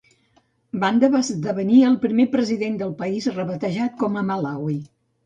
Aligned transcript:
Banda 0.83 1.09
va 1.15 1.19
esdevenir 1.25 1.81
el 1.89 1.97
primer 2.05 2.25
president 2.37 2.79
del 2.79 2.95
país 3.03 3.29
rebatejat 3.37 3.95
com 4.01 4.19
a 4.23 4.25
Malawi. 4.31 4.81